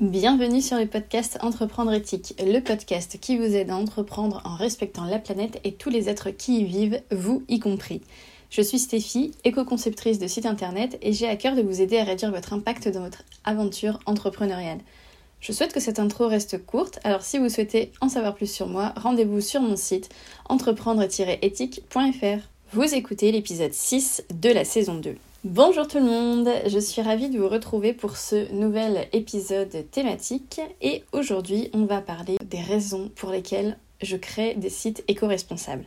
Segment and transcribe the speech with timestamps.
[0.00, 5.04] Bienvenue sur le podcast Entreprendre éthique, le podcast qui vous aide à entreprendre en respectant
[5.04, 8.00] la planète et tous les êtres qui y vivent, vous y compris.
[8.48, 12.04] Je suis Stéphie, éco-conceptrice de site internet et j'ai à cœur de vous aider à
[12.04, 14.78] réduire votre impact dans votre aventure entrepreneuriale.
[15.42, 18.68] Je souhaite que cette intro reste courte, alors si vous souhaitez en savoir plus sur
[18.68, 20.08] moi, rendez-vous sur mon site
[20.48, 22.48] entreprendre-éthique.fr.
[22.72, 25.14] Vous écoutez l'épisode 6 de la saison 2.
[25.44, 30.60] Bonjour tout le monde, je suis ravie de vous retrouver pour ce nouvel épisode thématique
[30.82, 35.86] et aujourd'hui on va parler des raisons pour lesquelles je crée des sites éco-responsables.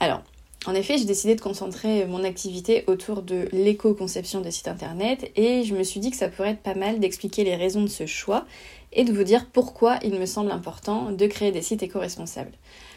[0.00, 0.24] Alors,
[0.66, 5.62] en effet, j'ai décidé de concentrer mon activité autour de l'éco-conception de sites internet et
[5.62, 8.06] je me suis dit que ça pourrait être pas mal d'expliquer les raisons de ce
[8.06, 8.46] choix
[8.92, 12.54] et de vous dire pourquoi il me semble important de créer des sites éco-responsables.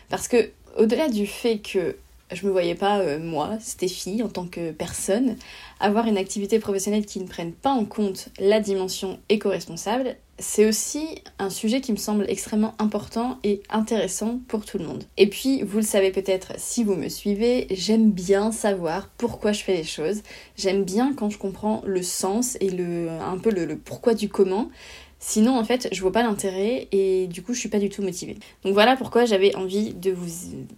[0.09, 1.95] Parce que, au-delà du fait que
[2.33, 5.35] je me voyais pas, euh, moi, Stéphie, en tant que personne,
[5.79, 10.15] avoir une activité professionnelle qui ne prenne pas en compte la dimension éco-responsable.
[10.39, 15.03] C'est aussi un sujet qui me semble extrêmement important et intéressant pour tout le monde.
[15.17, 19.63] Et puis, vous le savez peut-être si vous me suivez, j'aime bien savoir pourquoi je
[19.63, 20.23] fais les choses.
[20.57, 24.69] J'aime bien quand je comprends le sens et le, un peu le pourquoi du comment.
[25.25, 28.01] Sinon, en fait, je vois pas l'intérêt et du coup, je suis pas du tout
[28.01, 28.37] motivée.
[28.65, 30.27] Donc voilà pourquoi j'avais envie de vous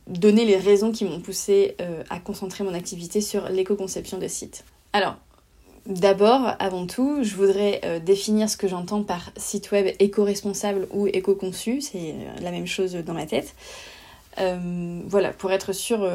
[0.06, 4.64] donner les raisons qui m'ont poussé euh, à concentrer mon activité sur l'éco-conception de sites.
[4.94, 5.16] Alors,
[5.88, 11.08] d'abord, avant tout, je voudrais euh, définir ce que j'entends par site web éco-responsable ou
[11.08, 11.82] éco-conçu.
[11.82, 13.56] C'est euh, la même chose dans ma tête.
[14.38, 16.08] voilà, pour être sûr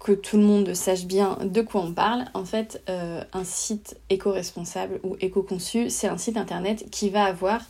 [0.00, 3.96] que tout le monde sache bien de quoi on parle, en fait, euh, un site
[4.10, 7.62] éco-responsable ou éco-conçu, c'est un site internet qui va avoir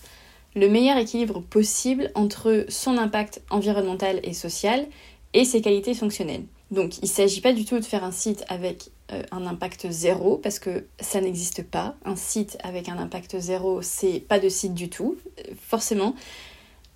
[0.54, 4.86] le meilleur équilibre possible entre son impact environnemental et social
[5.34, 6.44] et ses qualités fonctionnelles.
[6.70, 9.88] Donc il ne s'agit pas du tout de faire un site avec euh, un impact
[9.90, 11.94] zéro parce que ça n'existe pas.
[12.04, 15.16] Un site avec un impact zéro, c'est pas de site du tout.
[15.60, 16.14] Forcément,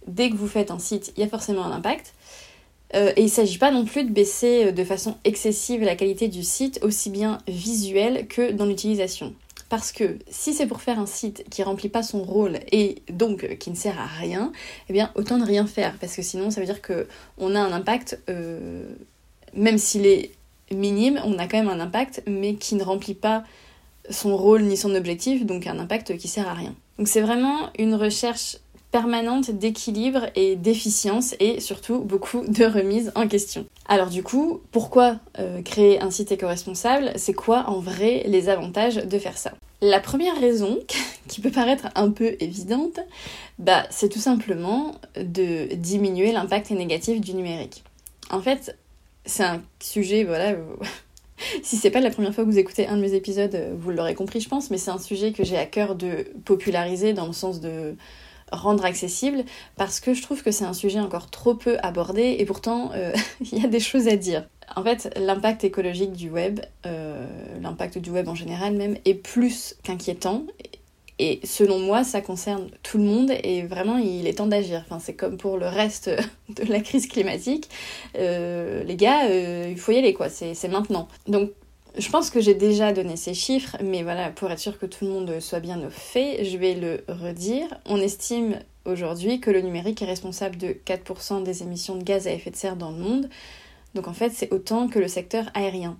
[0.06, 2.14] dès que vous faites un site, il y a forcément un impact.
[2.94, 5.96] Euh, et il ne s'agit pas non plus de baisser euh, de façon excessive la
[5.96, 9.34] qualité du site, aussi bien visuel que dans l'utilisation.
[9.68, 13.44] Parce que si c'est pour faire un site qui remplit pas son rôle et donc
[13.44, 14.52] euh, qui ne sert à rien,
[14.88, 15.96] eh bien autant ne rien faire.
[16.00, 18.20] Parce que sinon ça veut dire qu'on a un impact,
[19.54, 20.32] même s'il est
[20.72, 23.44] minime, on a quand même un impact, mais qui ne remplit pas
[24.08, 26.74] son rôle ni son objectif, donc un impact qui sert à rien.
[26.98, 28.56] Donc c'est vraiment une recherche
[28.90, 33.66] permanente d'équilibre et d'efficience et surtout beaucoup de remise en question.
[33.88, 37.12] Alors du coup, pourquoi euh, créer un site éco-responsable?
[37.16, 39.52] C'est quoi en vrai les avantages de faire ça?
[39.82, 40.78] La première raison,
[41.28, 43.00] qui peut paraître un peu évidente,
[43.58, 47.84] bah, c'est tout simplement de diminuer l'impact négatif du numérique.
[48.30, 48.76] En fait,
[49.24, 50.54] c'est un sujet, voilà,
[51.62, 54.14] si c'est pas la première fois que vous écoutez un de mes épisodes, vous l'aurez
[54.14, 57.32] compris, je pense, mais c'est un sujet que j'ai à cœur de populariser dans le
[57.32, 57.94] sens de
[58.52, 59.44] rendre accessible
[59.76, 63.12] parce que je trouve que c'est un sujet encore trop peu abordé et pourtant euh,
[63.52, 64.46] il y a des choses à dire.
[64.76, 67.26] En fait, l'impact écologique du web, euh,
[67.60, 70.44] l'impact du web en général même, est plus qu'inquiétant.
[71.18, 74.82] Et selon moi, ça concerne tout le monde et vraiment, il est temps d'agir.
[74.86, 76.08] Enfin, c'est comme pour le reste
[76.48, 77.68] de la crise climatique.
[78.16, 80.28] Euh, les gars, il faut y aller, quoi.
[80.30, 81.08] C'est maintenant.
[81.26, 81.50] Donc,
[81.96, 85.04] je pense que j'ai déjà donné ces chiffres, mais voilà, pour être sûr que tout
[85.04, 87.66] le monde soit bien au fait, je vais le redire.
[87.86, 92.32] On estime aujourd'hui que le numérique est responsable de 4% des émissions de gaz à
[92.32, 93.28] effet de serre dans le monde.
[93.94, 95.96] Donc en fait, c'est autant que le secteur aérien.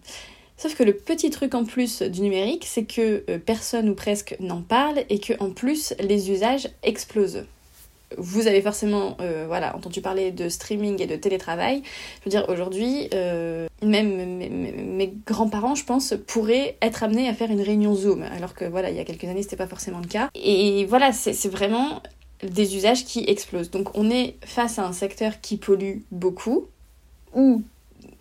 [0.56, 4.36] Sauf que le petit truc en plus du numérique, c'est que euh, personne ou presque
[4.40, 7.46] n'en parle et que en plus les usages explosent
[8.18, 11.82] vous avez forcément euh, voilà, entendu parler de streaming et de télétravail.
[12.20, 17.50] Je veux dire, aujourd'hui, euh, même mes, grands-parents, je pense, pourraient être amenés à faire
[17.50, 20.08] une réunion Zoom, alors que voilà, il y a quelques années, c'était pas forcément le
[20.08, 20.28] cas.
[20.34, 22.02] Et voilà, c'est vraiment
[22.42, 23.70] des usages qui explosent.
[23.70, 26.66] Donc on est face à un secteur qui pollue beaucoup,
[27.34, 27.62] ou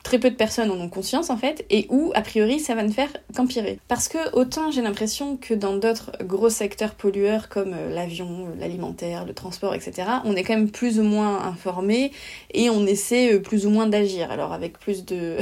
[0.03, 2.83] très peu de personnes en ont conscience en fait, et où a priori ça va
[2.83, 3.79] ne faire qu'empirer.
[3.87, 9.25] Parce que autant j'ai l'impression que dans d'autres gros secteurs pollueurs comme euh, l'avion, l'alimentaire,
[9.25, 12.11] le transport, etc., on est quand même plus ou moins informé
[12.53, 14.31] et on essaie euh, plus ou moins d'agir.
[14.31, 15.37] Alors avec plus de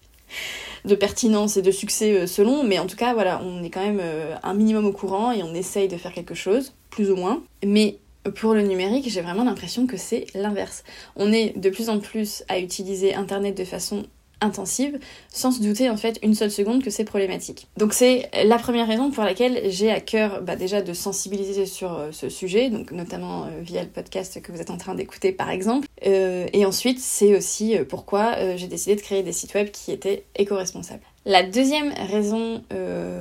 [0.84, 3.84] de pertinence et de succès euh, selon, mais en tout cas voilà, on est quand
[3.84, 4.02] même
[4.42, 7.42] un minimum au courant et on essaye de faire quelque chose, plus ou moins.
[7.64, 7.98] Mais
[8.30, 10.84] pour le numérique, j'ai vraiment l'impression que c'est l'inverse.
[11.16, 14.04] On est de plus en plus à utiliser Internet de façon
[14.40, 14.98] intensive,
[15.30, 17.68] sans se douter en fait une seule seconde que c'est problématique.
[17.76, 21.94] Donc c'est la première raison pour laquelle j'ai à cœur bah, déjà de sensibiliser sur
[21.94, 25.32] euh, ce sujet, donc notamment euh, via le podcast que vous êtes en train d'écouter
[25.32, 25.88] par exemple.
[26.06, 30.24] Euh, et ensuite c'est aussi pourquoi j'ai décidé de créer des sites web qui étaient
[30.36, 31.02] éco-responsables.
[31.24, 32.62] La deuxième raison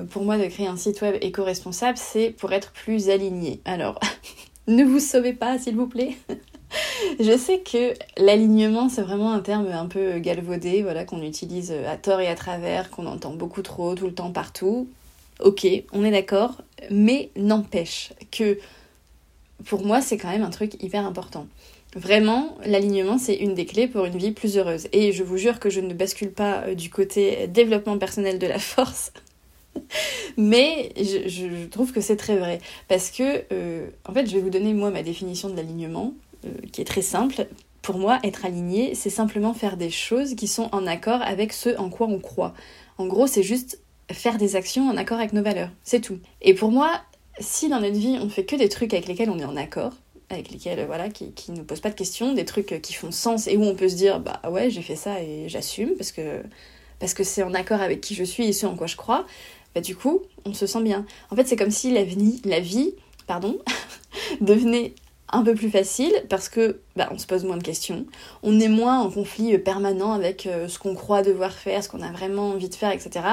[0.09, 3.61] pour moi de créer un site web éco-responsable, c'est pour être plus aligné.
[3.65, 3.99] Alors,
[4.67, 6.17] ne vous sauvez pas, s'il vous plaît.
[7.19, 11.97] Je sais que l'alignement, c'est vraiment un terme un peu galvaudé, voilà, qu'on utilise à
[11.97, 14.89] tort et à travers, qu'on entend beaucoup trop, tout le temps, partout.
[15.41, 18.57] Ok, on est d'accord, mais n'empêche que
[19.65, 21.47] pour moi, c'est quand même un truc hyper important.
[21.95, 24.87] Vraiment, l'alignement, c'est une des clés pour une vie plus heureuse.
[24.91, 28.47] Et je vous jure que je ne bascule pas euh, du côté développement personnel de
[28.47, 29.13] la force.
[30.37, 32.59] Mais je, trouve que c'est très vrai.
[32.87, 36.13] Parce que, euh, en fait, je vais vous donner moi ma définition de l'alignement,
[36.45, 37.47] euh, qui est très simple.
[37.81, 41.77] Pour moi, être aligné, c'est simplement faire des choses qui sont en accord avec ce
[41.77, 42.53] en quoi on croit.
[42.97, 43.79] En gros, c'est juste
[44.11, 45.69] faire des actions en accord avec nos valeurs.
[45.83, 46.19] C'est tout.
[46.41, 47.01] Et pour moi,
[47.39, 49.93] si dans notre vie, on fait que des trucs avec lesquels on est en accord,
[50.29, 53.47] avec lesquels, voilà, qui, qui nous posent pas de questions, des trucs qui font sens
[53.47, 56.41] et où on peut se dire, bah ouais, j'ai fait ça et j'assume parce que
[56.99, 59.25] parce que c'est en accord avec qui je suis et ce en quoi je crois,
[59.75, 61.05] bah du coup, on se sent bien.
[61.29, 62.95] En fait, c'est comme si la vie, la vie
[63.27, 63.57] pardon,
[64.41, 64.93] devenait
[65.29, 68.05] un peu plus facile parce que bah, on se pose moins de questions,
[68.43, 72.01] on est moins en conflit permanent avec euh, ce qu'on croit devoir faire, ce qu'on
[72.01, 73.25] a vraiment envie de faire, etc.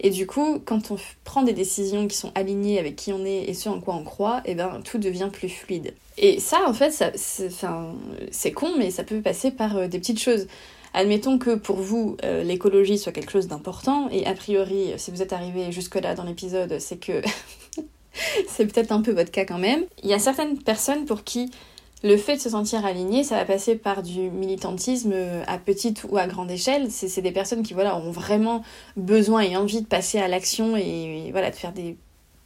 [0.00, 3.44] Et du coup, quand on prend des décisions qui sont alignées avec qui on est
[3.44, 5.94] et ce en quoi on croit, et eh ben tout devient plus fluide.
[6.18, 10.46] Et ça, en fait, c'est con, mais ça peut passer par euh, des petites choses.
[10.94, 15.22] Admettons que pour vous, euh, l'écologie soit quelque chose d'important, et a priori, si vous
[15.22, 17.22] êtes arrivé jusque-là dans l'épisode, c'est que
[18.48, 19.84] c'est peut-être un peu votre cas quand même.
[20.02, 21.50] Il y a certaines personnes pour qui
[22.04, 26.04] le fait de se sentir aligné, ça va passer par du militantisme euh, à petite
[26.08, 26.90] ou à grande échelle.
[26.90, 28.62] C'est des personnes qui voilà, ont vraiment
[28.96, 31.96] besoin et envie de passer à l'action et, voilà, de faire des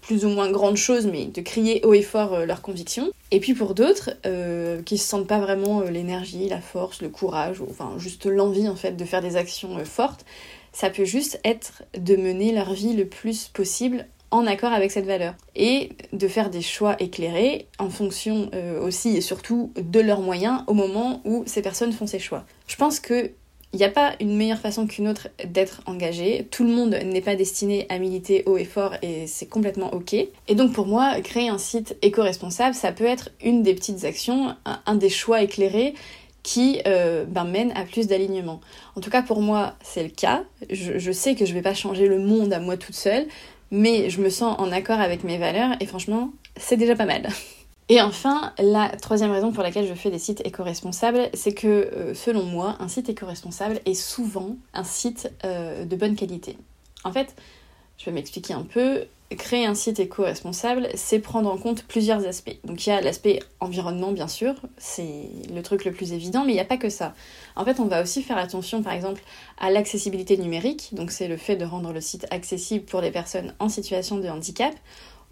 [0.03, 3.11] plus ou moins grandes choses, mais de crier haut et fort euh, leurs convictions.
[3.31, 7.61] Et puis pour d'autres, euh, qui se sentent pas vraiment l'énergie, la force, le courage,
[7.61, 10.27] ou enfin juste l'envie en fait de faire des actions fortes,
[10.73, 15.05] ça peut juste être de mener leur vie le plus possible en accord avec cette
[15.05, 20.23] valeur et de faire des choix éclairés en fonction euh, aussi et surtout de leurs
[20.23, 22.45] moyens au moment où ces personnes font ces choix.
[22.67, 23.31] Je pense que
[23.73, 26.47] il n'y a pas une meilleure façon qu'une autre d'être engagé.
[26.51, 30.13] Tout le monde n'est pas destiné à militer haut et fort et c'est complètement ok.
[30.13, 34.55] Et donc pour moi, créer un site éco-responsable, ça peut être une des petites actions,
[34.85, 35.95] un, des choix éclairés
[36.43, 38.61] qui euh, ben, mène à plus d'alignement.
[38.95, 40.45] En tout cas pour moi, c'est le cas.
[40.69, 43.27] Je, sais que je vais pas changer le monde à moi toute seule,
[43.71, 47.29] mais je me sens en accord avec mes valeurs et franchement, c'est déjà pas mal.
[47.93, 52.15] Et enfin, la troisième raison pour laquelle je fais des sites éco-responsables, c'est que euh,
[52.15, 56.57] selon moi, un site éco-responsable est souvent un site euh, de bonne qualité.
[57.05, 57.37] En fait,
[57.99, 59.05] je vais m'expliquer un peu
[59.37, 62.57] créer un site éco-responsable, c'est prendre en compte plusieurs aspects.
[62.65, 66.53] Donc il y a l'aspect environnement, bien sûr, c'est le truc le plus évident, mais
[66.53, 67.15] il n'y a pas que ça.
[67.57, 69.23] En fait, on va aussi faire attention, par exemple,
[69.59, 73.55] à l'accessibilité numérique, donc c'est le fait de rendre le site accessible pour les personnes
[73.59, 74.75] en situation de handicap,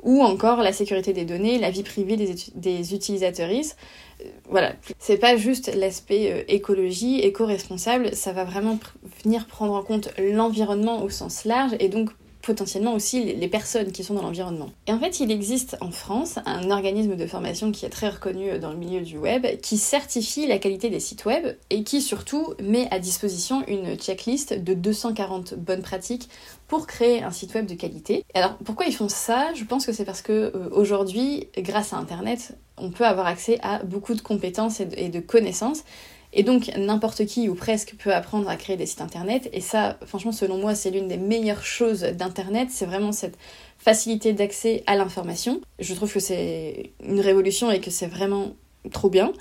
[0.03, 3.77] ou encore la sécurité des données, la vie privée des, des utilisateuristes.
[4.21, 8.79] Euh, voilà, c'est pas juste l'aspect euh, écologie, éco-responsable, ça va vraiment
[9.25, 12.11] venir prendre en compte l'environnement au sens large et donc
[12.43, 14.71] potentiellement aussi les personnes qui sont dans l'environnement.
[14.87, 18.59] Et en fait, il existe en France un organisme de formation qui est très reconnu
[18.59, 22.55] dans le milieu du web, qui certifie la qualité des sites web et qui surtout
[22.63, 26.29] met à disposition une checklist de 240 bonnes pratiques
[26.69, 28.25] pour créer un site web de qualité.
[28.35, 29.53] Alors pourquoi ils font ça?
[29.55, 33.59] Je pense que c'est parce que euh, aujourd'hui, grâce à Internet, on peut avoir accès
[33.63, 35.85] à beaucoup de compétences et de connaissances
[36.33, 39.49] et donc n'importe qui ou presque peut apprendre à créer des sites internet.
[39.53, 42.69] Et ça, franchement, selon moi, c'est l'une des meilleures choses d'internet.
[42.71, 43.37] C'est vraiment cette
[43.79, 45.61] facilité d'accès à l'information.
[45.79, 48.55] Je trouve que c'est une révolution et que c'est vraiment
[48.93, 49.33] trop bien.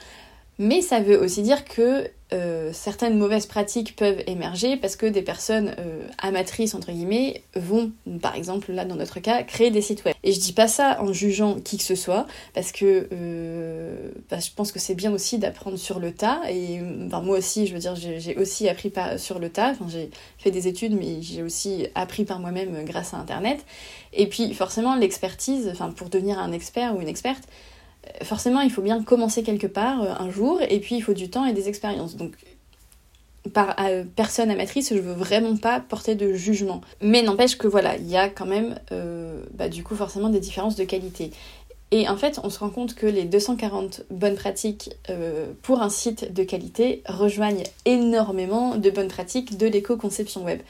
[0.60, 5.22] Mais ça veut aussi dire que euh, certaines mauvaises pratiques peuvent émerger parce que des
[5.22, 10.04] personnes euh, amatrices, entre guillemets, vont, par exemple, là dans notre cas, créer des sites
[10.04, 10.14] web.
[10.24, 14.40] Et je dis pas ça en jugeant qui que ce soit, parce que euh, bah,
[14.40, 16.42] je pense que c'est bien aussi d'apprendre sur le tas.
[16.52, 19.74] Et moi aussi, je veux dire, j'ai aussi appris par, sur le tas.
[19.88, 23.66] J'ai fait des études, mais j'ai aussi appris par moi-même grâce à Internet.
[24.12, 27.46] Et puis, forcément, l'expertise, pour devenir un expert ou une experte,
[28.24, 31.30] forcément, il faut bien commencer quelque part euh, un jour, et puis il faut du
[31.30, 32.16] temps et des expériences.
[32.16, 32.34] Donc,
[33.54, 36.82] par euh, personne amatrice, je veux vraiment pas porter de jugement.
[37.02, 40.40] Mais n'empêche que voilà, il y a quand même, euh, bah, du coup, forcément des
[40.40, 41.32] différences de qualité.
[41.92, 44.92] Et en fait, on se rend compte que les 240 bonnes pratiques
[45.64, 50.62] pour un site de qualité rejoignent énormément de bonnes pratiques de l'éco-conception web.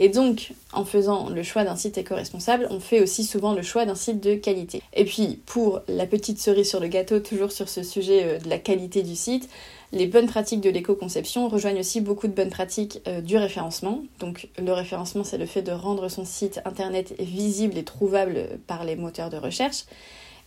[0.00, 3.84] Et donc, en faisant le choix d'un site éco-responsable, on fait aussi souvent le choix
[3.84, 4.80] d'un site de qualité.
[4.94, 8.48] Et puis, pour la petite cerise sur le gâteau, toujours sur ce sujet euh, de
[8.48, 9.48] la qualité du site,
[9.92, 14.04] les bonnes pratiques de l'éco-conception rejoignent aussi beaucoup de bonnes pratiques euh, du référencement.
[14.20, 18.84] Donc le référencement, c'est le fait de rendre son site internet visible et trouvable par
[18.84, 19.84] les moteurs de recherche.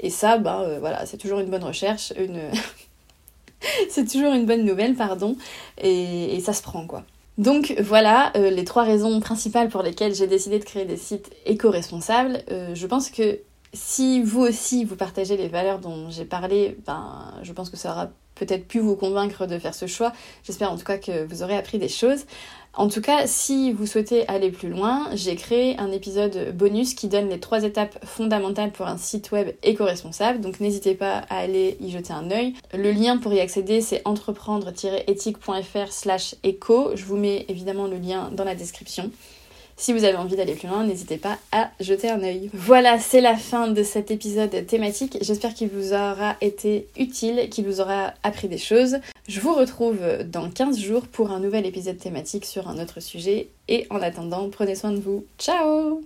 [0.02, 2.42] Et ça, bah euh, voilà, c'est toujours une bonne recherche, une...
[3.90, 5.38] c'est toujours une bonne nouvelle, pardon,
[5.82, 7.04] et, ça se prend quoi.
[7.38, 11.32] Donc voilà euh, les trois raisons principales pour lesquelles j'ai décidé de créer des sites
[11.46, 12.44] éco-responsables.
[12.50, 13.40] je pense que
[13.74, 17.92] si vous aussi vous partagez les valeurs dont j'ai parlé, ben, je pense que ça
[17.92, 20.14] aura peut-être pu vous convaincre de faire ce choix.
[20.44, 22.26] J'espère en tout cas que vous aurez appris des choses.
[22.74, 27.10] En tout cas, si vous souhaitez aller plus loin, j'ai créé un épisode bonus qui
[27.10, 30.40] donne les trois étapes fondamentales pour un site web éco-responsable.
[30.40, 32.54] Donc n'hésitez pas à aller y jeter un œil.
[32.74, 36.92] Le lien pour y accéder, c'est entreprendre-éthique.fr slash éco.
[36.96, 39.12] Je vous mets évidemment le lien dans la description.
[39.82, 42.52] Si vous avez envie d'aller plus loin, n'hésitez pas à jeter un œil.
[42.54, 45.18] Voilà, c'est la fin de cet épisode thématique.
[45.22, 48.98] J'espère qu'il vous aura été utile, qu'il vous aura appris des choses.
[49.28, 53.48] Je vous retrouve dans 15 jours pour un nouvel épisode thématique sur un autre sujet.
[53.70, 55.26] Et en attendant, prenez soin de vous.
[55.40, 56.04] Ciao